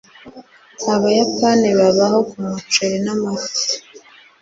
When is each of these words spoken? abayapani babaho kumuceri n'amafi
abayapani 0.93 1.69
babaho 1.79 2.19
kumuceri 2.29 2.97
n'amafi 3.05 3.59